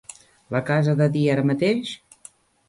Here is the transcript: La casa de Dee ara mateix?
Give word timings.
La 0.55 0.61
casa 0.69 0.95
de 1.01 1.09
Dee 1.17 1.35
ara 1.35 1.45
mateix? 1.51 1.93